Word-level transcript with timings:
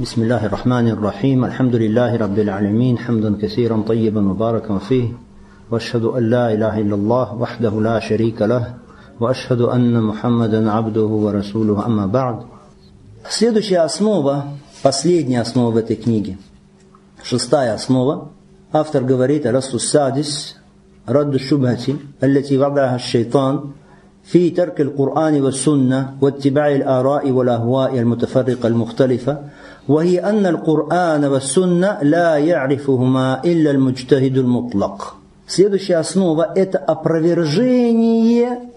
بسم 0.00 0.22
الله 0.22 0.46
الرحمن 0.46 0.88
الرحيم 0.88 1.44
الحمد 1.44 1.74
لله 1.74 2.16
رب 2.16 2.38
العالمين 2.38 2.98
حمدا 2.98 3.36
كثيرا 3.42 3.82
طيبا 3.88 4.20
مباركا 4.20 4.78
فيه 4.78 5.08
واشهد 5.70 6.04
ان 6.04 6.30
لا 6.30 6.52
اله 6.52 6.78
الا 6.78 6.94
الله 6.94 7.34
وحده 7.34 7.70
لا 7.80 7.98
شريك 8.00 8.42
له 8.42 8.74
واشهد 9.20 9.60
ان 9.60 10.02
محمدا 10.02 10.70
عبده 10.70 11.02
ورسوله 11.02 11.86
اما 11.86 12.06
بعد 12.06 12.36
Следующая 13.28 13.80
основа, 13.80 14.44
последняя 14.84 15.40
основа 15.40 15.72
в 15.72 15.76
этой 15.76 15.96
книге, 15.96 16.38
шестая 17.24 17.74
основа, 17.74 18.28
автор 18.72 19.02
говорит 19.02 19.46
«Расту 19.46 19.80
садис, 19.80 20.56
радду 21.08 21.40
шубхати, 21.40 21.96
التي 22.22 22.58
وضعها 22.58 22.96
الشيطان 22.96 23.60
في 24.22 24.50
ترك 24.50 24.80
القرآن 24.80 25.40
والسنة 25.40 26.16
واتباع 26.20 26.68
الآراء 26.68 27.30
والأهواء 27.30 27.98
المتفرقة 27.98 28.66
المختلفة 28.66 29.38
وهي 29.87 30.19
أن 30.19 30.45
القرآن 30.45 31.25
والسنة 31.25 31.99
لا 32.01 32.37
يعرفهما 32.37 33.41
إلا 33.45 33.71
المجتهد 33.71 34.37
المطلق. 34.37 35.15
Следующая 35.45 35.97
основа – 35.97 36.55
это 36.55 36.77
опровержение 36.77 38.69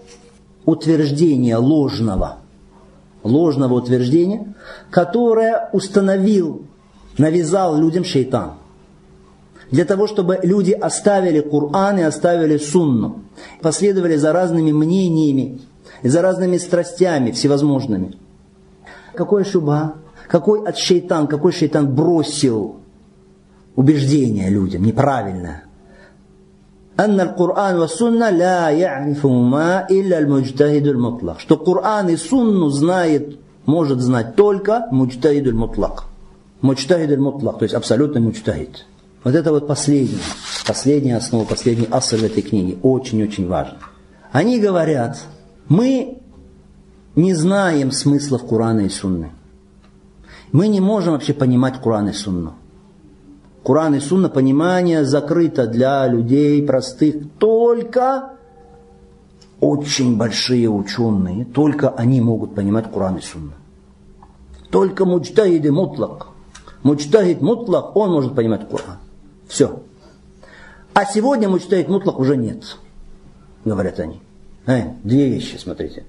утверждения 0.65 1.57
ложного, 1.57 2.39
ложного 3.23 3.75
утверждения, 3.75 4.53
которое 4.91 5.69
установил, 5.71 6.63
навязал 7.17 7.77
людям 7.77 8.03
шейтан. 8.03 8.55
Для 9.71 9.85
того, 9.85 10.07
чтобы 10.07 10.39
люди 10.43 10.71
оставили 10.71 11.39
Коран 11.39 11.99
и 11.99 12.03
оставили 12.03 12.57
Сунну, 12.57 13.21
последовали 13.61 14.17
за 14.17 14.33
разными 14.33 14.71
мнениями, 14.71 15.61
и 16.03 16.09
за 16.09 16.21
разными 16.21 16.57
страстями 16.57 17.31
всевозможными. 17.31 18.17
Какое 19.13 19.43
шуба? 19.43 19.95
Какой 20.32 20.64
от 20.64 20.78
шейтан, 20.78 21.26
какой 21.26 21.52
шейтан 21.52 21.94
бросил 21.94 22.76
убеждения 23.76 24.48
людям 24.48 24.82
неправильно. 24.82 25.64
Анна 26.96 27.26
Кур'ан 27.26 27.86
Сунна 27.86 28.30
ля 28.30 28.70
я'рифума 28.70 29.84
илля 29.90 30.16
аль-муджтахиду 30.16 31.36
Что 31.38 31.58
Коран 31.58 32.08
и 32.08 32.16
Сунну 32.16 32.70
знает, 32.70 33.40
может 33.66 34.00
знать 34.00 34.34
только 34.34 34.86
муджтахиду 34.90 35.54
мутлак 35.54 36.04
Муджтахиду 36.62 37.20
мутлак 37.20 37.58
то 37.58 37.64
есть 37.64 37.74
абсолютный 37.74 38.22
муджтахид. 38.22 38.86
Вот 39.24 39.34
это 39.34 39.52
вот 39.52 39.66
последнее, 39.66 40.22
последняя 40.66 41.18
основа, 41.18 41.44
последний 41.44 41.88
аср 41.90 42.16
в 42.16 42.24
этой 42.24 42.42
книге. 42.42 42.78
Очень-очень 42.82 43.48
важно. 43.48 43.76
Они 44.32 44.58
говорят, 44.58 45.18
мы 45.68 46.22
не 47.16 47.34
знаем 47.34 47.92
смысла 47.92 48.38
в 48.38 48.46
Курана 48.46 48.80
и 48.80 48.88
Сунны. 48.88 49.32
Мы 50.52 50.68
не 50.68 50.80
можем 50.80 51.14
вообще 51.14 51.32
понимать 51.32 51.80
Коран 51.80 52.10
и 52.10 52.12
Сунну. 52.12 52.54
Коран 53.64 53.94
и 53.94 54.00
Сунна 54.00 54.28
понимание 54.28 55.04
закрыто 55.04 55.66
для 55.66 56.06
людей 56.06 56.64
простых. 56.66 57.30
Только 57.38 58.32
очень 59.60 60.18
большие 60.18 60.68
ученые, 60.68 61.46
только 61.46 61.88
они 61.88 62.20
могут 62.20 62.54
понимать 62.54 62.92
Коран 62.92 63.16
и 63.16 63.22
Сунну. 63.22 63.52
Только 64.70 65.06
муджтахид 65.06 65.64
и 65.64 65.70
мутлак. 65.70 66.28
Муджтахид 66.82 67.40
мутлак, 67.40 67.96
он 67.96 68.12
может 68.12 68.34
понимать 68.34 68.68
Коран. 68.68 68.98
Все. 69.48 69.80
А 70.92 71.06
сегодня 71.06 71.48
муджтахид 71.48 71.88
мутлак 71.88 72.18
уже 72.18 72.36
нет, 72.36 72.76
говорят 73.64 74.00
они. 74.00 74.20
Э, 74.66 74.90
две 75.02 75.30
вещи, 75.30 75.56
смотрите. 75.56 76.04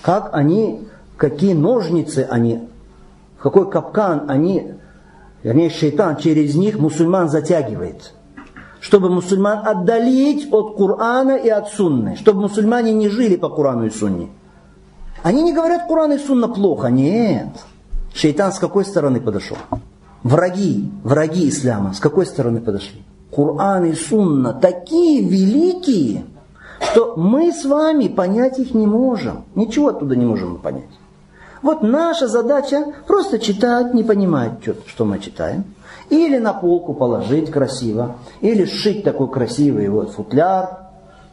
Как 0.00 0.30
они, 0.32 0.88
какие 1.18 1.52
ножницы 1.52 2.26
они 2.30 2.68
какой 3.42 3.68
капкан 3.68 4.26
они, 4.28 4.74
вернее, 5.42 5.68
шейтан 5.68 6.16
через 6.16 6.54
них 6.54 6.78
мусульман 6.78 7.28
затягивает. 7.28 8.14
Чтобы 8.80 9.10
мусульман 9.10 9.66
отдалить 9.66 10.48
от 10.52 10.76
Корана 10.76 11.36
и 11.36 11.48
от 11.48 11.68
Сунны. 11.68 12.16
Чтобы 12.16 12.42
мусульмане 12.42 12.92
не 12.92 13.08
жили 13.08 13.36
по 13.36 13.48
Корану 13.48 13.86
и 13.86 13.90
Сунне. 13.90 14.28
Они 15.22 15.42
не 15.42 15.52
говорят, 15.52 15.88
Коран 15.88 16.12
и 16.12 16.18
Сунна 16.18 16.48
плохо. 16.48 16.88
Нет. 16.88 17.48
Шейтан 18.14 18.52
с 18.52 18.58
какой 18.58 18.84
стороны 18.84 19.20
подошел? 19.20 19.56
Враги, 20.22 20.90
враги 21.02 21.48
ислама 21.48 21.94
с 21.94 22.00
какой 22.00 22.26
стороны 22.26 22.60
подошли? 22.60 23.02
Коран 23.34 23.86
и 23.86 23.94
Сунна 23.94 24.52
такие 24.52 25.24
великие, 25.24 26.26
что 26.92 27.14
мы 27.16 27.52
с 27.52 27.64
вами 27.64 28.06
понять 28.08 28.58
их 28.58 28.74
не 28.74 28.86
можем. 28.86 29.44
Ничего 29.56 29.88
оттуда 29.88 30.14
не 30.14 30.26
можем 30.26 30.58
понять. 30.58 30.90
Вот 31.62 31.82
наша 31.82 32.26
задача 32.26 32.92
просто 33.06 33.38
читать, 33.38 33.94
не 33.94 34.02
понимать, 34.02 34.62
что, 34.62 34.74
что 34.86 35.04
мы 35.04 35.20
читаем. 35.20 35.64
Или 36.10 36.38
на 36.38 36.52
полку 36.52 36.92
положить 36.92 37.50
красиво, 37.50 38.16
или 38.40 38.64
сшить 38.64 39.04
такой 39.04 39.30
красивый 39.30 39.88
вот 39.88 40.10
футляр, 40.10 40.90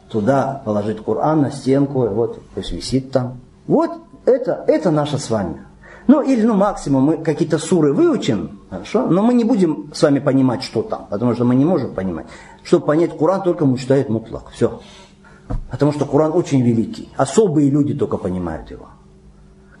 туда 0.08 0.62
положить 0.64 1.04
Коран 1.04 1.42
на 1.42 1.50
стенку, 1.50 2.06
вот 2.06 2.40
пусть 2.54 2.72
висит 2.72 3.10
там. 3.10 3.38
Вот 3.66 3.90
это, 4.24 4.64
это 4.66 4.90
наше 4.90 5.18
с 5.18 5.28
вами. 5.30 5.66
Ну, 6.06 6.22
или, 6.22 6.42
ну, 6.42 6.54
максимум 6.54 7.04
мы 7.04 7.16
какие-то 7.18 7.58
суры 7.58 7.92
выучим, 7.92 8.60
хорошо, 8.70 9.06
но 9.06 9.22
мы 9.22 9.34
не 9.34 9.44
будем 9.44 9.90
с 9.92 10.02
вами 10.02 10.18
понимать, 10.18 10.62
что 10.62 10.82
там, 10.82 11.06
потому 11.10 11.34
что 11.34 11.44
мы 11.44 11.54
не 11.54 11.64
можем 11.64 11.94
понимать. 11.94 12.26
Чтобы 12.62 12.86
понять 12.86 13.16
Коран, 13.16 13.42
только 13.42 13.66
мы 13.66 13.78
читает 13.78 14.08
мутлак, 14.08 14.48
все. 14.52 14.80
Потому 15.70 15.92
что 15.92 16.06
Коран 16.06 16.32
очень 16.32 16.62
великий, 16.62 17.10
особые 17.16 17.70
люди 17.70 17.94
только 17.94 18.16
понимают 18.16 18.70
его. 18.70 18.86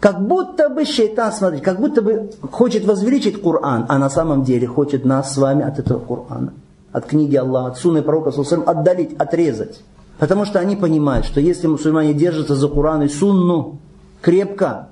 Как 0.00 0.26
будто 0.26 0.70
бы 0.70 0.86
шейтан, 0.86 1.30
смотрите, 1.30 1.62
как 1.62 1.78
будто 1.78 2.00
бы 2.00 2.30
хочет 2.50 2.86
возвеличить 2.86 3.40
Коран, 3.42 3.84
а 3.86 3.98
на 3.98 4.08
самом 4.08 4.44
деле 4.44 4.66
хочет 4.66 5.04
нас 5.04 5.34
с 5.34 5.36
вами 5.36 5.62
от 5.62 5.78
этого 5.78 5.98
Корана, 5.98 6.54
от 6.90 7.04
книги 7.04 7.36
Аллаха, 7.36 7.72
от 7.72 7.78
сунны 7.78 8.00
пророка, 8.00 8.32
отдалить, 8.66 9.14
отрезать. 9.18 9.82
Потому 10.18 10.46
что 10.46 10.58
они 10.58 10.74
понимают, 10.74 11.26
что 11.26 11.40
если 11.40 11.66
мусульмане 11.66 12.14
держатся 12.14 12.54
за 12.54 12.68
Коран 12.68 13.02
и 13.02 13.08
сунну 13.08 13.78
крепко, 14.22 14.88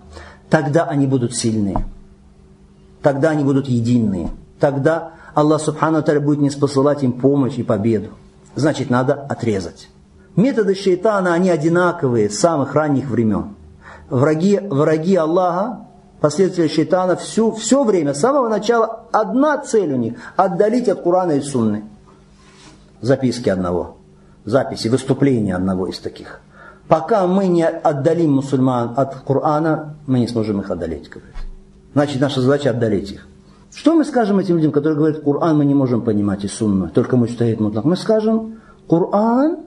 тогда 0.50 0.84
они 0.84 1.06
будут 1.06 1.34
сильные. 1.34 1.86
Тогда 3.00 3.30
они 3.30 3.44
будут 3.44 3.66
единые. 3.66 4.28
Тогда 4.60 5.12
Аллах 5.34 5.62
Субхану 5.62 6.02
Таля 6.02 6.20
будет 6.20 6.40
не 6.40 6.50
спосылать 6.50 7.02
им 7.02 7.12
помощь 7.12 7.56
и 7.56 7.62
победу. 7.62 8.08
Значит, 8.56 8.90
надо 8.90 9.14
отрезать. 9.14 9.88
Методы 10.36 10.74
шейтана, 10.74 11.32
они 11.32 11.48
одинаковые 11.48 12.28
с 12.28 12.38
самых 12.38 12.74
ранних 12.74 13.08
времен 13.08 13.54
враги, 14.10 14.58
враги 14.58 15.14
Аллаха, 15.16 15.86
последствия 16.20 16.68
шайтана, 16.68 17.16
всю, 17.16 17.52
все 17.52 17.84
время, 17.84 18.14
с 18.14 18.20
самого 18.20 18.48
начала, 18.48 19.06
одна 19.12 19.58
цель 19.58 19.92
у 19.92 19.96
них– 19.96 20.14
отдалить 20.36 20.88
от 20.88 21.02
Курана 21.02 21.32
и 21.32 21.40
Сунны. 21.40 21.84
Записки 23.00 23.48
одного, 23.48 23.96
записи, 24.44 24.88
выступления 24.88 25.54
одного 25.54 25.86
из 25.86 25.98
таких. 25.98 26.40
Пока 26.88 27.26
мы 27.26 27.46
не 27.46 27.66
отдалим 27.66 28.32
мусульман 28.32 28.94
от 28.96 29.16
Корана, 29.16 29.96
мы 30.06 30.20
не 30.20 30.26
сможем 30.26 30.60
их 30.60 30.70
одолеть, 30.70 31.08
говорит. 31.10 31.34
Значит, 31.92 32.20
наша 32.20 32.40
задача 32.40 32.70
отдалить 32.70 33.12
их. 33.12 33.26
Что 33.74 33.94
мы 33.94 34.04
скажем 34.04 34.38
этим 34.38 34.56
людям, 34.56 34.72
которые 34.72 34.96
говорят, 34.96 35.22
Коран 35.22 35.58
мы 35.58 35.66
не 35.66 35.74
можем 35.74 36.00
понимать 36.00 36.44
и 36.44 36.48
сунну, 36.48 36.88
только 36.88 37.16
мы 37.16 37.28
стоит 37.28 37.60
мутлак? 37.60 37.84
Мы 37.84 37.96
скажем, 37.96 38.60
Коран, 38.88 39.58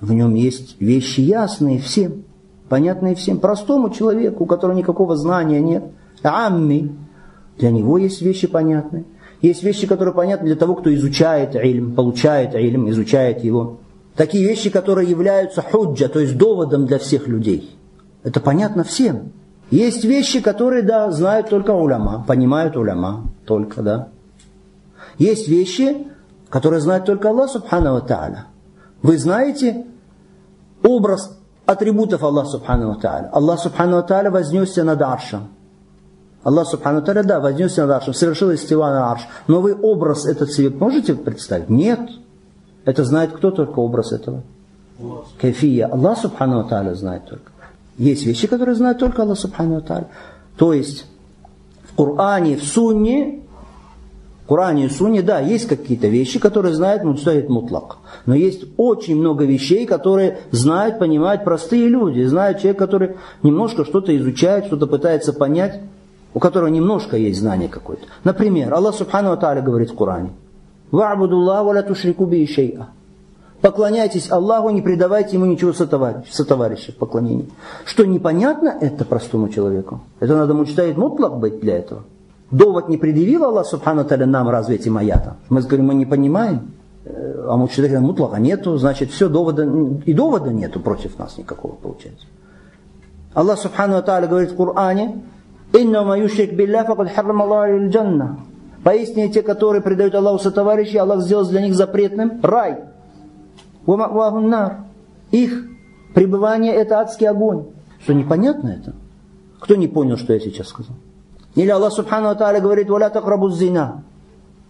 в 0.00 0.12
нем 0.12 0.34
есть 0.34 0.76
вещи 0.80 1.20
ясные 1.20 1.78
всем 1.78 2.24
понятные 2.68 3.14
всем. 3.14 3.38
Простому 3.38 3.90
человеку, 3.90 4.44
у 4.44 4.46
которого 4.46 4.76
никакого 4.76 5.16
знания 5.16 5.60
нет. 5.60 5.84
Амми. 6.22 6.96
Для 7.58 7.70
него 7.70 7.98
есть 7.98 8.22
вещи 8.22 8.46
понятные. 8.46 9.04
Есть 9.40 9.62
вещи, 9.62 9.86
которые 9.86 10.14
понятны 10.14 10.46
для 10.46 10.56
того, 10.56 10.74
кто 10.74 10.92
изучает 10.94 11.54
ильм, 11.54 11.94
получает 11.94 12.54
ильм, 12.54 12.88
изучает 12.90 13.44
его. 13.44 13.78
Такие 14.16 14.46
вещи, 14.46 14.70
которые 14.70 15.10
являются 15.10 15.60
худжа, 15.60 16.08
то 16.08 16.20
есть 16.20 16.36
доводом 16.38 16.86
для 16.86 16.98
всех 16.98 17.28
людей. 17.28 17.76
Это 18.22 18.40
понятно 18.40 18.84
всем. 18.84 19.32
Есть 19.70 20.04
вещи, 20.04 20.40
которые, 20.40 20.82
да, 20.82 21.10
знают 21.10 21.50
только 21.50 21.72
уляма, 21.72 22.24
понимают 22.26 22.76
уляма, 22.76 23.24
только, 23.44 23.82
да. 23.82 24.08
Есть 25.18 25.48
вещи, 25.48 26.06
которые 26.48 26.80
знает 26.80 27.04
только 27.04 27.28
Аллах 27.28 27.50
Субхану 27.50 28.00
Тааля. 28.00 28.46
Вы 29.02 29.18
знаете 29.18 29.84
образ 30.82 31.38
атрибутов 31.66 32.22
Аллаха 32.22 32.48
Субхану 32.48 32.96
Тааля. 32.96 33.30
Аллах 33.32 33.60
Субхану 33.60 34.02
Тааля 34.02 34.30
вознесся 34.30 34.84
над 34.84 35.00
аршем. 35.02 35.48
Аллах 36.42 36.68
Субхану 36.68 37.02
Тааля, 37.02 37.22
да, 37.22 37.40
вознесся 37.40 37.82
над 37.82 37.96
аршем, 37.96 38.14
совершил 38.14 38.52
истива 38.52 38.90
на 38.90 39.12
арш. 39.12 39.22
Но 39.46 39.60
образ 39.60 40.26
этот 40.26 40.52
себе 40.52 40.70
можете 40.70 41.14
представить? 41.14 41.70
Нет. 41.70 42.00
Это 42.84 43.04
знает 43.04 43.32
кто 43.32 43.50
только 43.50 43.78
образ 43.78 44.12
этого? 44.12 44.42
Кайфия. 45.40 45.86
Аллах 45.86 46.18
Субхану 46.18 46.64
Тааля 46.68 46.94
знает 46.94 47.24
только. 47.26 47.50
Есть 47.96 48.26
вещи, 48.26 48.46
которые 48.46 48.74
знает 48.74 48.98
только 48.98 49.22
Аллах 49.22 49.38
Субхану 49.38 49.80
Тааля. 49.80 50.08
То 50.56 50.72
есть 50.72 51.06
в 51.84 51.96
Коране, 51.96 52.56
в 52.56 52.64
Сунне 52.64 53.43
в 54.44 54.48
Коране 54.48 54.86
и 54.86 54.88
Сунне, 54.90 55.22
да, 55.22 55.40
есть 55.40 55.66
какие-то 55.66 56.08
вещи, 56.08 56.38
которые 56.38 56.74
знает 56.74 57.02
муджтахид 57.02 57.48
мутлак. 57.48 57.96
Но 58.26 58.34
есть 58.34 58.64
очень 58.76 59.16
много 59.16 59.44
вещей, 59.44 59.86
которые 59.86 60.38
знают, 60.50 60.98
понимают 60.98 61.44
простые 61.44 61.88
люди. 61.88 62.22
Знают 62.24 62.58
человек, 62.58 62.78
который 62.78 63.16
немножко 63.42 63.84
что-то 63.84 64.14
изучает, 64.16 64.66
что-то 64.66 64.86
пытается 64.86 65.32
понять. 65.32 65.80
у 66.34 66.40
которого 66.40 66.68
немножко 66.68 67.16
есть 67.16 67.38
знание 67.38 67.68
какое-то. 67.68 68.06
Например, 68.24 68.74
Аллах 68.74 68.96
Субхану 68.96 69.36
Тааля 69.36 69.62
говорит 69.62 69.90
в 69.90 69.96
Коране, 69.96 70.32
«Ва'будуллах 70.90 71.64
ва 71.64 71.70
ла 71.70 71.82
тушрику 71.82 72.26
би 72.26 72.44
шей'a». 72.44 72.86
Поклоняйтесь 73.60 74.30
Аллаху, 74.30 74.68
не 74.70 74.82
предавайте 74.82 75.36
ему 75.36 75.46
ничего 75.46 75.72
сотоварища 75.72 76.92
в 76.92 76.96
поклонении. 76.96 77.48
Что 77.86 78.04
непонятно 78.04 78.76
это 78.78 79.06
простому 79.06 79.48
человеку. 79.48 80.02
Это 80.20 80.36
надо 80.36 80.52
мучтаид 80.52 80.98
мутлак 80.98 81.38
быть 81.38 81.60
для 81.60 81.78
этого. 81.78 82.02
Довод 82.50 82.88
не 82.88 82.96
предъявил 82.96 83.44
Аллах 83.44 83.66
Субхану 83.66 84.04
Таля 84.04 84.26
нам 84.26 84.48
разве 84.48 84.76
этим 84.76 84.96
аятом. 84.96 85.34
Мы 85.48 85.62
говорим, 85.62 85.86
мы 85.86 85.94
не 85.94 86.06
понимаем. 86.06 86.72
Э, 87.04 87.46
а 87.48 87.56
мучтаид 87.56 88.00
мутлака 88.00 88.38
нету, 88.38 88.76
значит 88.78 89.10
все, 89.10 89.28
довода, 89.28 89.68
и 90.06 90.12
довода 90.12 90.52
нету 90.52 90.80
против 90.80 91.18
нас 91.18 91.36
никакого 91.36 91.74
получается. 91.74 92.26
Аллах 93.34 93.58
Субхану 93.58 94.02
Таля 94.02 94.26
говорит 94.26 94.52
в 94.52 94.56
Коране, 94.56 95.22
«Иннама 95.72 96.18
юшрик 96.18 96.54
билля 96.54 96.84
факад 96.84 97.10
харрам 97.10 97.88
джанна». 97.88 98.38
Поистине 98.84 99.30
те, 99.30 99.42
которые 99.42 99.80
предают 99.80 100.14
Аллаху 100.14 100.38
сотоварищи, 100.38 100.96
Аллах 100.96 101.22
сделал 101.22 101.46
для 101.46 101.62
них 101.62 101.74
запретным 101.74 102.40
рай. 102.42 102.84
Их 105.30 105.66
пребывание 106.14 106.74
это 106.74 107.00
адский 107.00 107.26
огонь. 107.26 107.66
Что 108.02 108.12
непонятно 108.12 108.68
это? 108.68 108.94
Кто 109.58 109.74
не 109.74 109.88
понял, 109.88 110.18
что 110.18 110.34
я 110.34 110.40
сейчас 110.40 110.68
сказал? 110.68 110.96
Или 111.54 111.70
Аллах 111.70 111.92
Субхану 111.92 112.30
Ата'аля 112.30 112.60
говорит, 112.60 112.88
«Валя 112.88 113.10
такрабу 113.10 113.50
зина». 113.50 114.02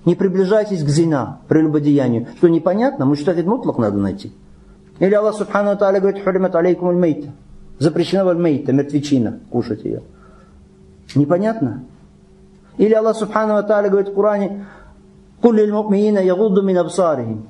Не 0.04 0.14
приближайтесь 0.14 0.82
к 0.84 0.88
зина, 0.88 1.40
прелюбодеянию. 1.48 2.28
Что 2.36 2.48
непонятно? 2.48 3.14
Считаем, 3.16 3.48
мутлак 3.48 3.78
надо 3.78 3.96
найти. 3.96 4.32
Или 4.98 5.14
Аллах 5.14 5.34
Субхану 5.34 5.70
Ата'аля 5.72 6.00
говорит, 6.00 6.22
«Хурмат 6.22 6.54
алейкум 6.54 6.88
аль-мейта». 6.90 7.28
Запрещена 7.78 8.24
валь-мейта, 8.24 8.72
мертвечина, 8.72 9.40
кушать 9.50 9.84
ее. 9.84 10.02
Непонятно? 11.14 11.84
Или 12.76 12.92
Аллах 12.92 13.16
Субхану 13.16 13.54
Ата'аля 13.54 13.88
говорит 13.88 14.10
в 14.10 14.14
Коране, 14.14 14.66
«Кулли 15.40 15.62
аль-му'миина 15.62 16.18
ягудду 16.18 16.62
мин 16.62 16.78
абсарихим». 16.78 17.46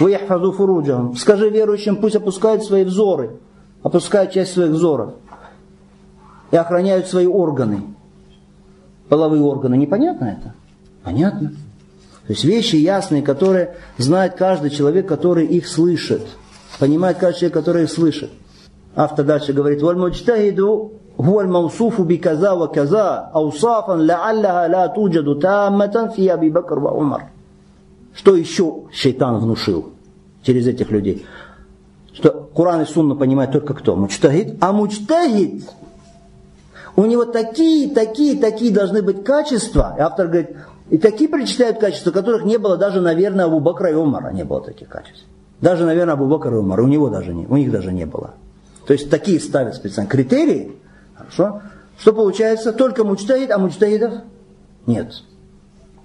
«Ваяхфазу 0.00 0.52
фуруджахум». 0.52 1.16
Скажи 1.16 1.50
верующим, 1.50 1.96
пусть 1.96 2.16
опускают 2.16 2.64
свои 2.64 2.84
взоры, 2.84 3.32
опускают 3.82 4.32
часть 4.32 4.54
своих 4.54 4.70
взоров 4.70 5.14
и 6.50 6.56
охраняют 6.56 7.08
свои 7.08 7.26
органы, 7.26 7.82
половые 9.11 9.41
органы. 9.41 9.75
Непонятно 9.77 10.25
это? 10.25 10.53
Понятно. 11.03 11.49
То 12.27 12.33
есть 12.33 12.43
вещи 12.43 12.75
ясные, 12.75 13.21
которые 13.21 13.75
знает 13.97 14.35
каждый 14.35 14.69
человек, 14.69 15.07
который 15.07 15.45
их 15.45 15.67
слышит. 15.67 16.25
Понимает 16.79 17.17
каждый 17.17 17.39
человек, 17.39 17.53
который 17.53 17.83
их 17.83 17.91
слышит. 17.91 18.31
Автор 18.95 19.25
дальше 19.25 19.53
говорит, 19.53 19.81
«Вальмуджтахиду 19.81 20.91
هو 21.19 21.41
الموصوف 21.41 22.01
بكذا 22.01 22.51
وكذا 22.51 23.31
أوصافا 23.35 23.93
لعلها 23.93 24.67
لا 24.67 24.87
توجد 24.87 25.39
تامة 25.39 26.11
في 26.15 26.33
أبي 26.33 26.49
بكر 26.49 26.79
وعمر 26.79 27.21
что 28.17 28.35
еще 28.35 28.85
шайтан 28.91 29.37
внушил 29.37 29.93
через 30.41 30.65
этих 30.65 30.89
людей? 30.89 31.25
Что 32.13 32.49
Куран 32.51 32.81
и 32.81 32.85
Сунна 32.85 33.13
понимает 33.13 33.51
только 33.51 33.75
кто? 33.75 33.95
Мучтагид. 33.95 34.57
А 34.59 34.71
мучтагид, 34.71 35.69
у 36.96 37.04
него 37.04 37.24
такие, 37.24 37.94
такие, 37.94 38.38
такие 38.38 38.72
должны 38.72 39.02
быть 39.02 39.24
качества. 39.24 39.94
И 39.98 40.00
автор 40.00 40.26
говорит, 40.26 40.56
и 40.90 40.98
такие 40.98 41.28
причисляют 41.28 41.78
качества, 41.78 42.10
которых 42.10 42.44
не 42.44 42.58
было 42.58 42.76
даже, 42.76 43.00
наверное, 43.00 43.46
у 43.46 43.60
Бакра 43.60 43.90
и 43.90 43.94
Умара 43.94 44.30
не 44.30 44.44
было 44.44 44.62
таких 44.62 44.88
качеств. 44.88 45.24
Даже, 45.60 45.84
наверное, 45.84 46.14
Абу 46.14 46.26
Бакр 46.26 46.52
и 46.54 46.58
Умар, 46.58 46.80
у 46.80 46.86
него 46.86 47.08
даже 47.08 47.32
не, 47.32 47.46
у 47.46 47.56
них 47.56 47.70
даже 47.70 47.92
не 47.92 48.04
было. 48.04 48.34
То 48.86 48.92
есть 48.92 49.08
такие 49.10 49.40
ставят 49.40 49.74
специально 49.74 50.10
критерии, 50.10 50.72
хорошо, 51.14 51.62
что 51.98 52.12
получается, 52.12 52.72
только 52.72 53.04
мучтагид, 53.04 53.50
а 53.52 53.58
мучтагидов 53.58 54.14
нет. 54.86 55.14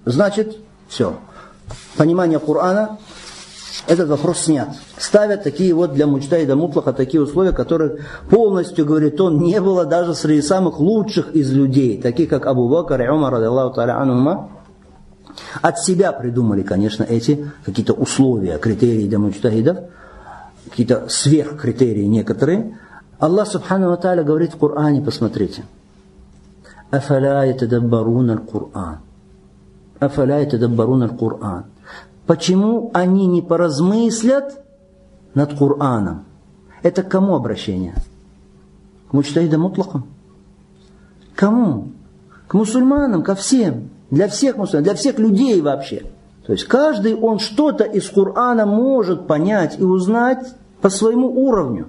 Значит, 0.05 0.57
все 0.87 1.17
понимания 1.97 2.39
Корана, 2.39 2.97
этот 3.85 4.09
вопрос 4.09 4.39
снят. 4.39 4.69
Ставят 4.97 5.43
такие 5.43 5.73
вот 5.73 5.93
для 5.93 6.07
мучтаида 6.07 6.55
мутлаха 6.55 6.93
такие 6.93 7.21
условия, 7.21 7.51
которые 7.51 7.99
полностью, 8.29 8.85
говорит 8.85 9.21
он, 9.21 9.39
не 9.39 9.61
было 9.61 9.85
даже 9.85 10.15
среди 10.15 10.41
самых 10.41 10.79
лучших 10.79 11.35
из 11.35 11.51
людей, 11.51 12.01
таких 12.01 12.29
как 12.29 12.47
Абу 12.47 12.67
Бакр 12.69 13.01
и 13.01 13.07
Умар, 13.07 13.35
анума. 13.35 14.49
От 15.61 15.79
себя 15.79 16.11
придумали, 16.11 16.63
конечно, 16.63 17.03
эти 17.03 17.51
какие-то 17.63 17.93
условия, 17.93 18.57
критерии 18.57 19.07
для 19.07 19.19
мучтахидов, 19.19 19.77
какие-то 20.69 21.07
сверхкритерии 21.09 22.05
некоторые. 22.05 22.79
Аллах 23.19 23.47
Субхану 23.47 23.89
Ва 23.89 24.23
говорит 24.23 24.53
в 24.53 24.57
Коране, 24.57 25.01
посмотрите. 25.01 25.63
«Афаля 26.89 27.43
ятадаббаруна 27.43 28.33
аль-Кур'ан». 28.33 28.97
Афаля 29.99 30.39
ятадаббаруна 30.39 31.05
аль-Кур'ан. 31.05 31.65
Почему 32.27 32.91
они 32.93 33.25
не 33.25 33.41
поразмыслят 33.41 34.61
над 35.33 35.53
Кур'аном? 35.57 36.25
Это 36.83 37.01
к 37.01 37.09
кому 37.09 37.35
обращение? 37.35 37.95
К 39.09 39.13
мучтаидам 39.13 39.61
мутлакам? 39.61 40.05
Кому? 41.35 41.87
К 42.47 42.53
мусульманам, 42.53 43.23
ко 43.23 43.33
всем. 43.33 43.89
Для 44.11 44.27
всех 44.27 44.57
мусульман, 44.57 44.83
для 44.83 44.93
всех 44.95 45.19
людей 45.19 45.61
вообще. 45.61 46.03
То 46.45 46.51
есть 46.51 46.65
каждый 46.65 47.15
он 47.15 47.39
что-то 47.39 47.85
из 47.85 48.09
Корана 48.09 48.65
может 48.65 49.25
понять 49.25 49.79
и 49.79 49.83
узнать 49.83 50.53
по 50.81 50.89
своему 50.89 51.27
уровню. 51.29 51.87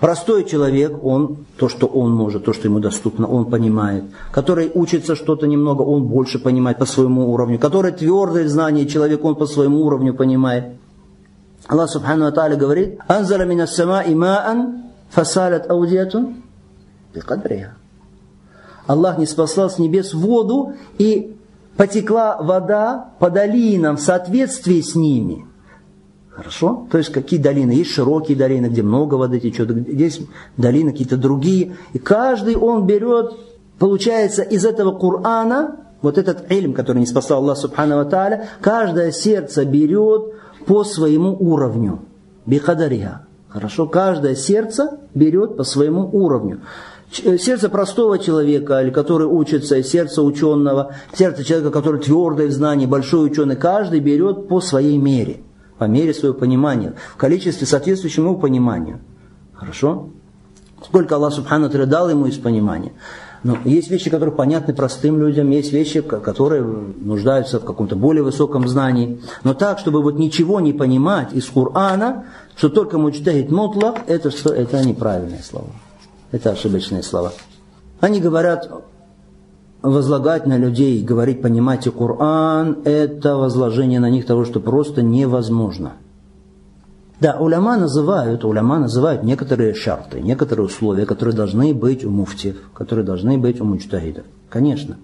Простой 0.00 0.44
человек, 0.44 1.04
он, 1.04 1.44
то, 1.58 1.68
что 1.68 1.86
он 1.86 2.14
может, 2.14 2.46
то, 2.46 2.54
что 2.54 2.66
ему 2.68 2.80
доступно, 2.80 3.26
он 3.26 3.50
понимает. 3.50 4.04
Который 4.32 4.70
учится 4.74 5.14
что-то 5.14 5.46
немного, 5.46 5.82
он 5.82 6.04
больше 6.04 6.38
понимает 6.38 6.78
по 6.78 6.86
своему 6.86 7.30
уровню. 7.30 7.58
Который 7.58 7.92
твердое 7.92 8.48
знание 8.48 8.86
человек, 8.86 9.22
он 9.22 9.36
по 9.36 9.44
своему 9.44 9.82
уровню 9.82 10.14
понимает. 10.14 10.76
Аллах 11.66 11.90
Субхану 11.90 12.24
Ва 12.24 12.32
Тааля 12.32 12.56
говорит, 12.56 12.98
«Анзара 13.08 13.44
мина 13.44 13.66
сама 13.66 14.02
имаан 14.02 14.84
фасалят 15.10 15.70
аудиатун 15.70 16.44
бикадриха». 17.14 17.74
Аллах 18.86 19.18
не 19.18 19.26
спасал 19.26 19.68
с 19.68 19.78
небес 19.78 20.14
воду, 20.14 20.72
и 20.96 21.36
потекла 21.76 22.38
вода 22.40 23.10
по 23.18 23.28
долинам 23.28 23.98
в 23.98 24.00
соответствии 24.00 24.80
с 24.80 24.94
ними– 24.94 25.44
Хорошо? 26.30 26.86
То 26.90 26.98
есть 26.98 27.10
какие 27.10 27.40
долины? 27.40 27.72
Есть 27.72 27.90
широкие 27.90 28.36
долины, 28.36 28.66
где 28.66 28.82
много 28.82 29.16
воды 29.16 29.40
течет, 29.40 29.70
есть 29.88 30.22
долины 30.56 30.92
какие-то 30.92 31.16
другие. 31.16 31.76
И 31.92 31.98
каждый 31.98 32.56
он 32.56 32.86
берет, 32.86 33.32
получается, 33.78 34.42
из 34.42 34.64
этого 34.64 34.96
Корана, 34.96 35.76
вот 36.02 36.18
этот 36.18 36.50
илм, 36.50 36.72
который 36.72 36.98
не 36.98 37.06
спасал 37.06 37.42
Аллах 37.42 37.58
Субхану 37.58 38.08
Тааля, 38.08 38.48
каждое 38.60 39.10
сердце 39.10 39.64
берет 39.64 40.32
по 40.66 40.84
своему 40.84 41.36
уровню. 41.38 42.00
Бихадариха. 42.46 43.26
Хорошо? 43.48 43.86
Каждое 43.86 44.36
сердце 44.36 45.00
берет 45.14 45.56
по 45.56 45.64
своему 45.64 46.08
уровню. 46.12 46.60
Э, 47.24 47.36
сердце 47.38 47.68
простого 47.68 48.20
человека, 48.20 48.80
или 48.80 48.90
который 48.90 49.26
учится, 49.26 49.82
сердце 49.82 50.22
ученого, 50.22 50.94
сердце 51.12 51.42
человека, 51.42 51.72
который 51.72 52.00
твердое 52.00 52.46
в 52.46 52.52
знании, 52.52 52.86
большой 52.86 53.26
ученый, 53.26 53.56
каждый 53.56 53.98
берет 53.98 54.46
по 54.46 54.60
своей 54.60 54.96
мере 54.96 55.40
по 55.80 55.84
мере 55.84 56.12
своего 56.12 56.36
понимания, 56.36 56.92
в 57.14 57.16
количестве 57.16 57.66
соответствующему 57.66 58.32
ему 58.32 58.38
пониманию. 58.38 59.00
Хорошо? 59.54 60.10
Сколько 60.84 61.14
Аллах 61.16 61.32
Субхану 61.32 61.70
дал 61.86 62.10
ему 62.10 62.26
из 62.26 62.36
понимания. 62.36 62.92
Но 63.44 63.56
есть 63.64 63.90
вещи, 63.90 64.10
которые 64.10 64.34
понятны 64.34 64.74
простым 64.74 65.18
людям, 65.18 65.48
есть 65.48 65.72
вещи, 65.72 66.02
которые 66.02 66.62
нуждаются 66.62 67.60
в 67.60 67.64
каком-то 67.64 67.96
более 67.96 68.22
высоком 68.22 68.68
знании. 68.68 69.22
Но 69.42 69.54
так, 69.54 69.78
чтобы 69.78 70.02
вот 70.02 70.18
ничего 70.18 70.60
не 70.60 70.74
понимать 70.74 71.32
из 71.32 71.46
Корана, 71.46 72.26
что 72.56 72.68
только 72.68 72.98
мучтахид 72.98 73.50
мутлах, 73.50 73.94
это, 74.06 74.30
что, 74.30 74.52
это 74.52 74.84
неправильные 74.84 75.42
слова. 75.42 75.70
Это 76.30 76.50
ошибочные 76.50 77.02
слова. 77.02 77.32
Они 78.00 78.20
говорят, 78.20 78.70
возлагать 79.82 80.46
на 80.46 80.56
людей, 80.56 81.02
говорить, 81.02 81.42
понимаете, 81.42 81.90
Коран, 81.90 82.78
это 82.84 83.36
возложение 83.36 84.00
на 84.00 84.10
них 84.10 84.26
того, 84.26 84.44
что 84.44 84.60
просто 84.60 85.02
невозможно. 85.02 85.92
Да, 87.20 87.36
уляма 87.38 87.76
называют, 87.76 88.44
уляма 88.44 88.78
называют 88.78 89.22
некоторые 89.22 89.74
шарты, 89.74 90.22
некоторые 90.22 90.66
условия, 90.66 91.04
которые 91.04 91.34
должны 91.34 91.74
быть 91.74 92.04
у 92.04 92.10
муфтиев, 92.10 92.56
которые 92.72 93.04
должны 93.04 93.36
быть 93.36 93.60
у 93.60 93.64
мучтагидов. 93.64 94.24
Конечно. 94.48 94.96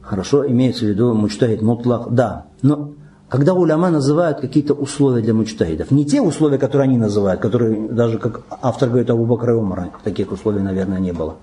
Хорошо, 0.00 0.46
имеется 0.46 0.86
в 0.86 0.88
виду 0.88 1.12
мучтагид 1.12 1.60
мутлах, 1.60 2.08
да. 2.10 2.46
Но 2.62 2.92
когда 3.28 3.52
уляма 3.52 3.90
называют 3.90 4.40
какие-то 4.40 4.72
условия 4.72 5.20
для 5.20 5.34
мучтагидов, 5.34 5.90
не 5.90 6.06
те 6.06 6.22
условия, 6.22 6.56
которые 6.56 6.84
они 6.84 6.96
называют, 6.96 7.42
которые 7.42 7.88
даже 7.88 8.18
как 8.18 8.40
автор 8.62 8.88
говорит 8.88 9.10
Абу 9.10 9.26
Бакр 9.26 9.50
Умара, 9.50 9.90
таких 10.02 10.32
условий, 10.32 10.60
наверное, 10.60 10.98
не 10.98 11.12
было, 11.12 11.36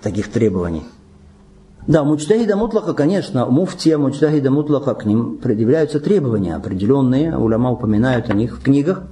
таких 0.00 0.32
требований. 0.32 0.84
Да, 1.88 2.04
мучтахида 2.04 2.54
мутлаха, 2.54 2.92
конечно, 2.92 3.46
муфтия, 3.46 3.96
мучтахида 3.96 4.50
мутлаха, 4.50 4.94
к 4.94 5.06
ним 5.06 5.38
предъявляются 5.38 6.00
требования 6.00 6.54
определенные, 6.54 7.34
уляма 7.34 7.72
упоминают 7.72 8.28
о 8.28 8.34
них 8.34 8.58
в 8.58 8.62
книгах. 8.62 9.04